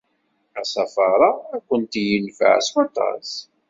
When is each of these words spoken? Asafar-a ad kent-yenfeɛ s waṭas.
Asafar-a 0.61 1.29
ad 1.55 1.61
kent-yenfeɛ 1.67 2.55
s 2.67 2.69
waṭas. 2.73 3.31